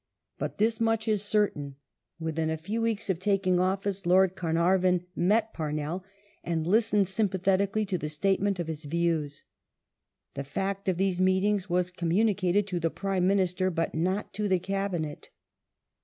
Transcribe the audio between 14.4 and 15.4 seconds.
the Cabinet.